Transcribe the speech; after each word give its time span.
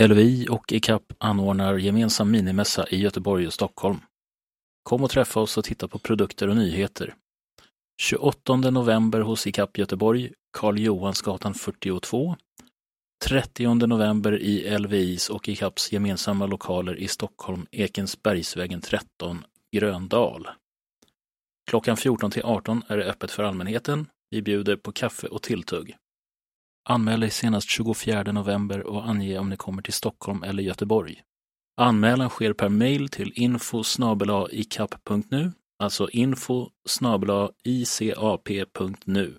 LVI 0.00 0.46
och 0.50 0.72
ICAP 0.72 1.02
anordnar 1.18 1.78
gemensam 1.78 2.30
minimässa 2.30 2.88
i 2.88 2.96
Göteborg 2.96 3.46
och 3.46 3.52
Stockholm. 3.52 3.98
Kom 4.82 5.04
och 5.04 5.10
träffa 5.10 5.40
oss 5.40 5.58
och 5.58 5.64
titta 5.64 5.88
på 5.88 5.98
produkter 5.98 6.48
och 6.48 6.56
nyheter. 6.56 7.14
28 8.02 8.56
november 8.56 9.20
hos 9.20 9.46
ICAP 9.46 9.78
Göteborg, 9.78 10.32
Karl 10.52 10.78
Johansgatan 10.78 11.54
42. 11.54 12.36
30 13.24 13.86
november 13.86 14.38
i 14.38 14.78
LVIs 14.78 15.30
och 15.30 15.48
ICAPs 15.48 15.92
gemensamma 15.92 16.46
lokaler 16.46 16.96
i 16.96 17.08
Stockholm, 17.08 17.66
Ekensbergsvägen 17.70 18.80
13, 18.80 19.44
Gröndal. 19.76 20.48
Klockan 21.70 21.96
14 21.96 22.30
till 22.30 22.44
18 22.44 22.82
är 22.88 22.96
det 22.96 23.04
öppet 23.04 23.30
för 23.30 23.42
allmänheten. 23.42 24.06
Vi 24.30 24.42
bjuder 24.42 24.76
på 24.76 24.92
kaffe 24.92 25.26
och 25.26 25.42
tilltugg. 25.42 25.96
Anmäl 26.90 27.20
dig 27.20 27.30
senast 27.30 27.68
24 27.70 28.32
november 28.32 28.86
och 28.86 29.08
ange 29.08 29.38
om 29.38 29.50
ni 29.50 29.56
kommer 29.56 29.82
till 29.82 29.92
Stockholm 29.92 30.42
eller 30.42 30.62
Göteborg. 30.62 31.22
Anmälan 31.80 32.28
sker 32.28 32.52
per 32.52 32.68
mail 32.68 33.08
till 33.08 33.32
info 33.34 33.82
icap.nu, 34.50 35.52
alltså 35.78 36.10
info 36.10 36.68
icap.nu. 37.64 39.38